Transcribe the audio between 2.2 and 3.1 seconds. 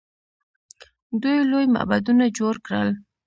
جوړ کړل.